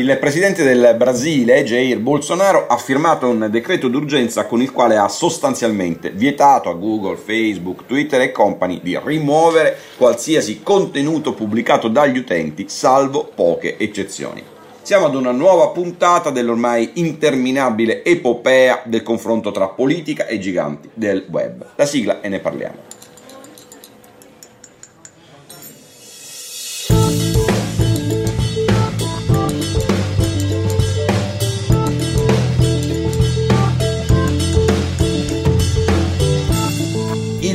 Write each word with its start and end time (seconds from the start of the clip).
Il 0.00 0.16
presidente 0.18 0.62
del 0.64 0.94
Brasile, 0.96 1.62
Jair 1.62 1.98
Bolsonaro, 1.98 2.66
ha 2.68 2.78
firmato 2.78 3.28
un 3.28 3.48
decreto 3.50 3.86
d'urgenza 3.88 4.46
con 4.46 4.62
il 4.62 4.72
quale 4.72 4.96
ha 4.96 5.08
sostanzialmente 5.08 6.08
vietato 6.08 6.70
a 6.70 6.72
Google, 6.72 7.18
Facebook, 7.18 7.84
Twitter 7.84 8.22
e 8.22 8.32
company 8.32 8.80
di 8.82 8.98
rimuovere 8.98 9.76
qualsiasi 9.98 10.62
contenuto 10.62 11.34
pubblicato 11.34 11.88
dagli 11.88 12.16
utenti, 12.16 12.64
salvo 12.66 13.30
poche 13.34 13.76
eccezioni. 13.76 14.42
Siamo 14.80 15.04
ad 15.04 15.14
una 15.14 15.32
nuova 15.32 15.68
puntata 15.68 16.30
dell'ormai 16.30 16.92
interminabile 16.94 18.02
epopea 18.02 18.80
del 18.86 19.02
confronto 19.02 19.50
tra 19.50 19.68
politica 19.68 20.26
e 20.26 20.38
giganti 20.38 20.88
del 20.94 21.26
web. 21.28 21.62
La 21.76 21.84
sigla 21.84 22.22
e 22.22 22.30
ne 22.30 22.38
parliamo. 22.38 22.99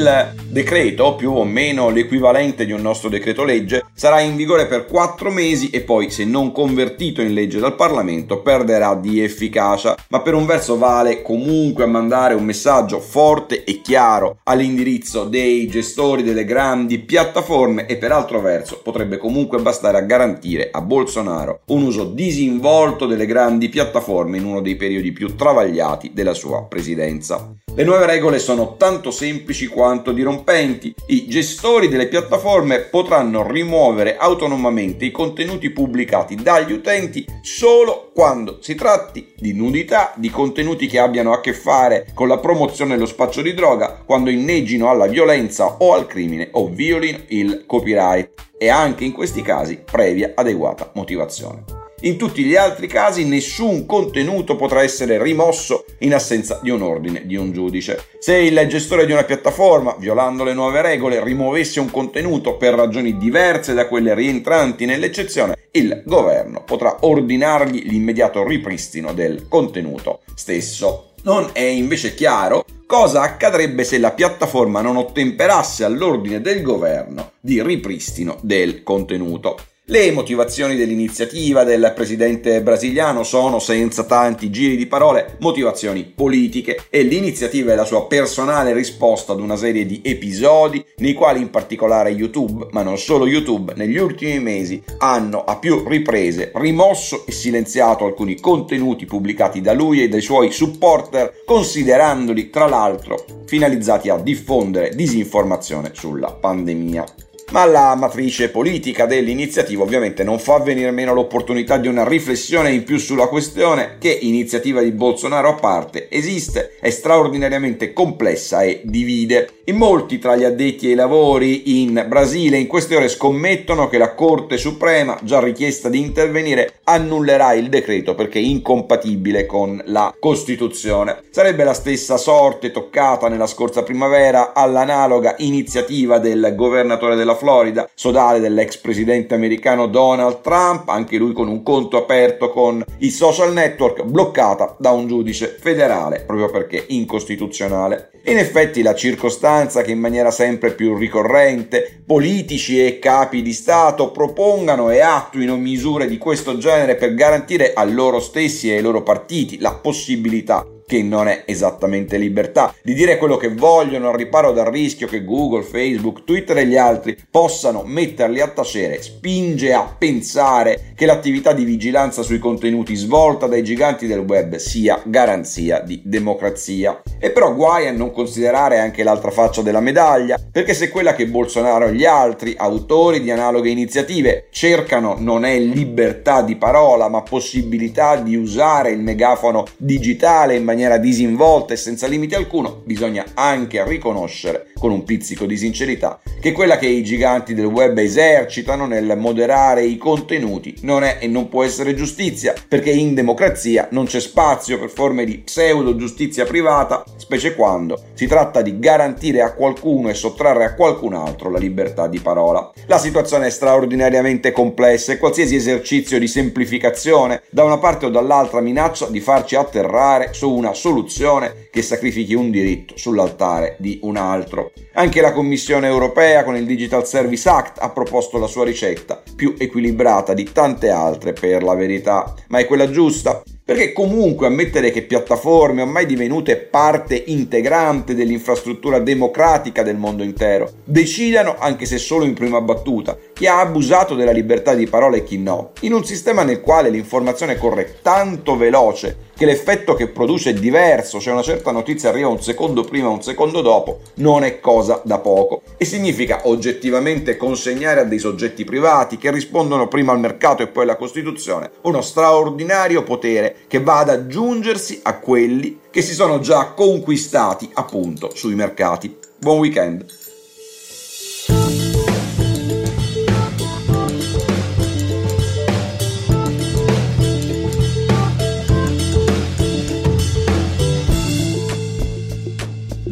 Il 0.00 0.32
decreto, 0.48 1.14
più 1.14 1.32
o 1.32 1.44
meno 1.44 1.90
l'equivalente 1.90 2.64
di 2.64 2.72
un 2.72 2.80
nostro 2.80 3.10
decreto 3.10 3.44
legge, 3.44 3.84
sarà 3.92 4.20
in 4.20 4.34
vigore 4.34 4.66
per 4.66 4.86
quattro 4.86 5.30
mesi 5.30 5.68
e 5.68 5.82
poi, 5.82 6.10
se 6.10 6.24
non 6.24 6.52
convertito 6.52 7.20
in 7.20 7.34
legge 7.34 7.58
dal 7.58 7.76
Parlamento, 7.76 8.40
perderà 8.40 8.94
di 8.94 9.22
efficacia. 9.22 9.94
Ma 10.08 10.22
per 10.22 10.34
un 10.34 10.46
verso 10.46 10.78
vale 10.78 11.20
comunque 11.20 11.84
a 11.84 11.88
mandare 11.88 12.34
un 12.34 12.44
messaggio 12.44 12.98
forte 12.98 13.64
e 13.64 13.82
chiaro 13.82 14.38
all'indirizzo 14.44 15.24
dei 15.24 15.66
gestori 15.68 16.22
delle 16.22 16.44
grandi 16.44 16.98
piattaforme 16.98 17.86
e 17.86 17.96
per 17.96 18.12
altro 18.12 18.40
verso 18.40 18.80
potrebbe 18.82 19.18
comunque 19.18 19.60
bastare 19.60 19.98
a 19.98 20.02
garantire 20.02 20.70
a 20.72 20.80
Bolsonaro 20.80 21.60
un 21.66 21.82
uso 21.82 22.04
disinvolto 22.04 23.06
delle 23.06 23.26
grandi 23.26 23.68
piattaforme 23.68 24.38
in 24.38 24.46
uno 24.46 24.60
dei 24.60 24.76
periodi 24.76 25.12
più 25.12 25.34
travagliati 25.36 26.12
della 26.14 26.34
sua 26.34 26.64
presidenza. 26.64 27.54
Le 27.72 27.84
nuove 27.84 28.04
regole 28.04 28.40
sono 28.40 28.74
tanto 28.76 29.12
semplici 29.12 29.68
quanto 29.68 30.10
dirompenti. 30.10 30.92
I 31.06 31.28
gestori 31.28 31.86
delle 31.86 32.08
piattaforme 32.08 32.80
potranno 32.80 33.48
rimuovere 33.48 34.16
autonomamente 34.16 35.04
i 35.04 35.12
contenuti 35.12 35.70
pubblicati 35.70 36.34
dagli 36.34 36.72
utenti 36.72 37.24
solo 37.42 38.10
quando 38.12 38.58
si 38.60 38.74
tratti 38.74 39.32
di 39.36 39.52
nudità, 39.52 40.12
di 40.16 40.30
contenuti 40.30 40.88
che 40.88 40.98
abbiano 40.98 41.32
a 41.32 41.40
che 41.40 41.54
fare 41.54 42.08
con 42.12 42.26
la 42.26 42.38
promozione 42.38 42.94
e 42.94 42.98
lo 42.98 43.06
spaccio 43.06 43.40
di 43.40 43.54
droga, 43.54 44.02
quando 44.04 44.30
inneggino 44.30 44.90
alla 44.90 45.06
violenza 45.06 45.76
o 45.78 45.94
al 45.94 46.08
crimine 46.08 46.48
o 46.50 46.68
violino 46.68 47.18
il 47.28 47.64
copyright 47.66 48.48
e 48.58 48.68
anche 48.68 49.04
in 49.04 49.12
questi 49.12 49.42
casi 49.42 49.80
previa 49.88 50.32
adeguata 50.34 50.90
motivazione. 50.94 51.62
In 52.02 52.16
tutti 52.16 52.42
gli 52.42 52.56
altri 52.56 52.86
casi 52.86 53.26
nessun 53.26 53.84
contenuto 53.84 54.56
potrà 54.56 54.82
essere 54.82 55.22
rimosso 55.22 55.84
in 56.00 56.14
assenza 56.14 56.60
di 56.62 56.70
un 56.70 56.82
ordine 56.82 57.26
di 57.26 57.36
un 57.36 57.52
giudice. 57.52 58.04
Se 58.18 58.36
il 58.36 58.66
gestore 58.68 59.06
di 59.06 59.12
una 59.12 59.24
piattaforma, 59.24 59.96
violando 59.98 60.44
le 60.44 60.54
nuove 60.54 60.82
regole, 60.82 61.22
rimuovesse 61.22 61.80
un 61.80 61.90
contenuto 61.90 62.56
per 62.56 62.74
ragioni 62.74 63.16
diverse 63.16 63.74
da 63.74 63.86
quelle 63.86 64.14
rientranti 64.14 64.84
nell'eccezione, 64.84 65.56
il 65.72 66.02
governo 66.04 66.64
potrà 66.64 66.98
ordinargli 67.00 67.88
l'immediato 67.88 68.46
ripristino 68.46 69.12
del 69.12 69.46
contenuto 69.48 70.20
stesso. 70.34 71.12
Non 71.22 71.50
è 71.52 71.60
invece 71.60 72.14
chiaro 72.14 72.64
cosa 72.86 73.20
accadrebbe 73.20 73.84
se 73.84 73.98
la 73.98 74.10
piattaforma 74.10 74.80
non 74.80 74.96
ottemperasse 74.96 75.84
all'ordine 75.84 76.40
del 76.40 76.62
governo 76.62 77.32
di 77.40 77.62
ripristino 77.62 78.38
del 78.42 78.82
contenuto. 78.82 79.56
Le 79.90 80.12
motivazioni 80.12 80.76
dell'iniziativa 80.76 81.64
del 81.64 81.92
presidente 81.96 82.62
brasiliano 82.62 83.24
sono, 83.24 83.58
senza 83.58 84.04
tanti 84.04 84.48
giri 84.48 84.76
di 84.76 84.86
parole, 84.86 85.36
motivazioni 85.40 86.04
politiche. 86.04 86.84
E 86.88 87.02
l'iniziativa 87.02 87.72
è 87.72 87.74
la 87.74 87.84
sua 87.84 88.06
personale 88.06 88.72
risposta 88.72 89.32
ad 89.32 89.40
una 89.40 89.56
serie 89.56 89.86
di 89.86 90.00
episodi 90.04 90.84
nei 90.98 91.12
quali 91.12 91.40
in 91.40 91.50
particolare 91.50 92.10
YouTube, 92.10 92.68
ma 92.70 92.84
non 92.84 92.98
solo 92.98 93.26
YouTube, 93.26 93.72
negli 93.74 93.96
ultimi 93.96 94.38
mesi 94.38 94.80
hanno 94.98 95.42
a 95.42 95.56
più 95.56 95.82
riprese 95.84 96.52
rimosso 96.54 97.26
e 97.26 97.32
silenziato 97.32 98.04
alcuni 98.04 98.38
contenuti 98.38 99.06
pubblicati 99.06 99.60
da 99.60 99.72
lui 99.72 100.04
e 100.04 100.08
dai 100.08 100.20
suoi 100.20 100.52
supporter, 100.52 101.42
considerandoli 101.44 102.48
tra 102.48 102.68
l'altro 102.68 103.24
finalizzati 103.44 104.08
a 104.08 104.18
diffondere 104.18 104.90
disinformazione 104.94 105.90
sulla 105.94 106.30
pandemia 106.30 107.04
ma 107.50 107.64
la 107.64 107.94
matrice 107.96 108.48
politica 108.48 109.06
dell'iniziativa 109.06 109.82
ovviamente 109.82 110.22
non 110.22 110.38
fa 110.38 110.58
venire 110.58 110.90
meno 110.92 111.12
l'opportunità 111.12 111.78
di 111.78 111.88
una 111.88 112.06
riflessione 112.06 112.70
in 112.70 112.84
più 112.84 112.98
sulla 112.98 113.26
questione 113.26 113.96
che, 113.98 114.10
iniziativa 114.10 114.80
di 114.82 114.92
Bolsonaro 114.92 115.48
a 115.48 115.54
parte, 115.54 116.08
esiste, 116.10 116.76
è 116.80 116.90
straordinariamente 116.90 117.92
complessa 117.92 118.62
e 118.62 118.82
divide. 118.84 119.48
In 119.64 119.76
molti 119.76 120.18
tra 120.18 120.36
gli 120.36 120.44
addetti 120.44 120.86
ai 120.88 120.94
lavori 120.94 121.80
in 121.82 122.04
Brasile 122.08 122.56
in 122.56 122.66
queste 122.66 122.96
ore 122.96 123.08
scommettono 123.08 123.88
che 123.88 123.98
la 123.98 124.14
Corte 124.14 124.56
Suprema, 124.56 125.18
già 125.22 125.40
richiesta 125.40 125.88
di 125.88 126.00
intervenire, 126.00 126.74
annullerà 126.84 127.52
il 127.52 127.68
decreto 127.68 128.14
perché 128.14 128.38
incompatibile 128.38 129.46
con 129.46 129.80
la 129.86 130.14
Costituzione. 130.18 131.22
Sarebbe 131.30 131.64
la 131.64 131.74
stessa 131.74 132.16
sorte 132.16 132.70
toccata 132.70 133.28
nella 133.28 133.46
scorsa 133.46 133.82
primavera 133.82 134.52
all'analoga 134.52 135.34
iniziativa 135.38 136.18
del 136.18 136.52
governatore 136.56 137.16
della 137.16 137.34
Florida, 137.40 137.88
sodale 137.94 138.38
dell'ex 138.38 138.76
presidente 138.76 139.34
americano 139.34 139.86
Donald 139.86 140.42
Trump, 140.42 140.90
anche 140.90 141.16
lui 141.16 141.32
con 141.32 141.48
un 141.48 141.62
conto 141.62 141.96
aperto 141.96 142.50
con 142.50 142.84
i 142.98 143.08
social 143.08 143.54
network, 143.54 144.02
bloccata 144.02 144.76
da 144.78 144.90
un 144.90 145.08
giudice 145.08 145.56
federale 145.58 146.24
proprio 146.26 146.50
perché 146.50 146.84
incostituzionale. 146.88 148.10
In 148.24 148.36
effetti 148.36 148.82
la 148.82 148.94
circostanza 148.94 149.80
che 149.80 149.92
in 149.92 149.98
maniera 149.98 150.30
sempre 150.30 150.72
più 150.72 150.94
ricorrente 150.94 152.02
politici 152.04 152.84
e 152.84 152.98
capi 152.98 153.40
di 153.40 153.54
Stato 153.54 154.10
propongano 154.10 154.90
e 154.90 155.00
attuino 155.00 155.56
misure 155.56 156.06
di 156.06 156.18
questo 156.18 156.58
genere 156.58 156.96
per 156.96 157.14
garantire 157.14 157.72
a 157.72 157.84
loro 157.84 158.20
stessi 158.20 158.70
e 158.70 158.76
ai 158.76 158.82
loro 158.82 159.02
partiti 159.02 159.58
la 159.58 159.72
possibilità 159.72 160.66
che 160.90 161.04
non 161.04 161.28
è 161.28 161.44
esattamente 161.46 162.16
libertà, 162.16 162.74
di 162.82 162.94
dire 162.94 163.16
quello 163.16 163.36
che 163.36 163.54
vogliono 163.54 164.08
al 164.08 164.16
riparo 164.16 164.50
dal 164.50 164.72
rischio 164.72 165.06
che 165.06 165.24
Google, 165.24 165.62
Facebook, 165.62 166.24
Twitter 166.24 166.58
e 166.58 166.66
gli 166.66 166.76
altri 166.76 167.16
possano 167.30 167.84
metterli 167.84 168.40
a 168.40 168.48
tacere, 168.48 169.00
spinge 169.00 169.72
a 169.72 169.94
pensare 169.96 170.92
che 170.96 171.06
l'attività 171.06 171.52
di 171.52 171.62
vigilanza 171.62 172.22
sui 172.22 172.40
contenuti 172.40 172.96
svolta 172.96 173.46
dai 173.46 173.62
giganti 173.62 174.08
del 174.08 174.18
web 174.18 174.56
sia 174.56 175.00
garanzia 175.04 175.78
di 175.78 176.02
democrazia. 176.04 177.02
E 177.20 177.30
però 177.30 177.54
guai 177.54 177.86
a 177.86 177.92
non 177.92 178.10
considerare 178.10 178.80
anche 178.80 179.04
l'altra 179.04 179.30
faccia 179.30 179.62
della 179.62 179.80
medaglia, 179.80 180.40
perché 180.50 180.74
se 180.74 180.88
quella 180.88 181.14
che 181.14 181.28
Bolsonaro 181.28 181.86
e 181.86 181.94
gli 181.94 182.04
altri, 182.04 182.54
autori 182.56 183.20
di 183.20 183.30
analoghe 183.30 183.70
iniziative, 183.70 184.48
cercano 184.50 185.14
non 185.16 185.44
è 185.44 185.56
libertà 185.56 186.42
di 186.42 186.56
parola, 186.56 187.08
ma 187.08 187.22
possibilità 187.22 188.16
di 188.16 188.34
usare 188.34 188.90
il 188.90 188.98
megafono 188.98 189.66
digitale 189.76 190.56
in 190.56 190.64
maniera 190.64 190.78
maniera 190.80 190.96
disinvolta 190.96 191.74
e 191.74 191.76
senza 191.76 192.06
limite 192.06 192.36
alcuno, 192.36 192.80
bisogna 192.84 193.26
anche 193.34 193.84
riconoscere, 193.84 194.68
con 194.78 194.90
un 194.90 195.04
pizzico 195.04 195.44
di 195.44 195.58
sincerità, 195.58 196.20
che 196.40 196.52
quella 196.52 196.78
che 196.78 196.86
i 196.86 197.04
giganti 197.04 197.52
del 197.52 197.66
web 197.66 197.98
esercitano 197.98 198.86
nel 198.86 199.14
moderare 199.18 199.84
i 199.84 199.98
contenuti 199.98 200.74
non 200.82 201.04
è 201.04 201.18
e 201.20 201.26
non 201.26 201.50
può 201.50 201.64
essere 201.64 201.94
giustizia, 201.94 202.54
perché 202.66 202.90
in 202.90 203.12
democrazia 203.12 203.88
non 203.90 204.06
c'è 204.06 204.20
spazio 204.20 204.78
per 204.78 204.88
forme 204.88 205.26
di 205.26 205.38
pseudo 205.38 205.96
giustizia 205.96 206.46
privata, 206.46 207.04
specie 207.16 207.54
quando 207.54 208.02
si 208.14 208.26
tratta 208.26 208.62
di 208.62 208.78
garantire 208.78 209.42
a 209.42 209.52
qualcuno 209.52 210.08
e 210.08 210.14
sottrarre 210.14 210.64
a 210.64 210.74
qualcun 210.74 211.12
altro 211.12 211.50
la 211.50 211.58
libertà 211.58 212.06
di 212.06 212.20
parola. 212.20 212.72
La 212.86 212.98
situazione 212.98 213.48
è 213.48 213.50
straordinariamente 213.50 214.50
complessa 214.50 215.12
e 215.12 215.18
qualsiasi 215.18 215.56
esercizio 215.56 216.18
di 216.18 216.26
semplificazione 216.26 217.42
da 217.50 217.64
una 217.64 217.78
parte 217.78 218.06
o 218.06 218.08
dall'altra 218.08 218.60
minaccia 218.60 219.08
di 219.08 219.20
farci 219.20 219.56
atterrare 219.56 220.32
su 220.32 220.50
una 220.50 220.69
una 220.70 220.74
soluzione 220.74 221.68
che 221.70 221.82
sacrifichi 221.82 222.34
un 222.34 222.50
diritto 222.50 222.96
sull'altare 222.96 223.76
di 223.78 223.98
un 224.02 224.16
altro. 224.16 224.72
Anche 224.94 225.20
la 225.20 225.32
Commissione 225.32 225.88
europea 225.88 226.44
con 226.44 226.56
il 226.56 226.66
Digital 226.66 227.06
Service 227.06 227.48
Act 227.48 227.78
ha 227.80 227.90
proposto 227.90 228.38
la 228.38 228.46
sua 228.46 228.64
ricetta, 228.64 229.20
più 229.34 229.54
equilibrata 229.58 230.32
di 230.32 230.44
tante 230.52 230.90
altre 230.90 231.32
per 231.32 231.62
la 231.62 231.74
verità, 231.74 232.34
ma 232.48 232.58
è 232.58 232.66
quella 232.66 232.90
giusta 232.90 233.42
perché 233.70 233.92
comunque 233.92 234.48
ammettere 234.48 234.90
che 234.90 235.02
piattaforme 235.02 235.82
ormai 235.82 236.04
divenute 236.04 236.56
parte 236.56 237.22
integrante 237.26 238.16
dell'infrastruttura 238.16 238.98
democratica 238.98 239.84
del 239.84 239.96
mondo 239.96 240.24
intero 240.24 240.72
decidano, 240.84 241.54
anche 241.56 241.86
se 241.86 241.98
solo 241.98 242.24
in 242.24 242.34
prima 242.34 242.60
battuta, 242.60 243.16
chi 243.40 243.46
ha 243.46 243.60
abusato 243.60 244.14
della 244.14 244.32
libertà 244.32 244.74
di 244.74 244.86
parola 244.86 245.16
e 245.16 245.24
chi 245.24 245.38
no, 245.38 245.70
in 245.80 245.94
un 245.94 246.04
sistema 246.04 246.42
nel 246.42 246.60
quale 246.60 246.90
l'informazione 246.90 247.56
corre 247.56 248.00
tanto 248.02 248.54
veloce 248.54 249.28
che 249.34 249.46
l'effetto 249.46 249.94
che 249.94 250.08
produce 250.08 250.50
è 250.50 250.52
diverso, 250.52 251.20
cioè 251.20 251.32
una 251.32 251.40
certa 251.40 251.70
notizia 251.70 252.10
arriva 252.10 252.28
un 252.28 252.42
secondo 252.42 252.84
prima 252.84 253.08
un 253.08 253.22
secondo 253.22 253.62
dopo, 253.62 254.00
non 254.16 254.44
è 254.44 254.60
cosa 254.60 255.00
da 255.06 255.20
poco. 255.20 255.62
E 255.78 255.86
significa 255.86 256.42
oggettivamente 256.44 257.38
consegnare 257.38 258.00
a 258.00 258.04
dei 258.04 258.18
soggetti 258.18 258.62
privati 258.64 259.16
che 259.16 259.30
rispondono 259.30 259.88
prima 259.88 260.12
al 260.12 260.20
mercato 260.20 260.62
e 260.62 260.66
poi 260.66 260.82
alla 260.82 260.96
Costituzione 260.96 261.70
uno 261.84 262.02
straordinario 262.02 263.04
potere 263.04 263.56
che 263.68 263.80
va 263.80 264.00
ad 264.00 264.10
aggiungersi 264.10 265.00
a 265.04 265.18
quelli 265.18 265.80
che 265.90 266.02
si 266.02 266.12
sono 266.12 266.40
già 266.40 266.72
conquistati 266.76 267.70
appunto 267.72 268.32
sui 268.34 268.54
mercati. 268.54 269.16
Buon 269.38 269.60
weekend! 269.60 270.29